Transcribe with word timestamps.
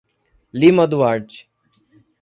Lima 0.51 0.87
Duarte 0.87 1.45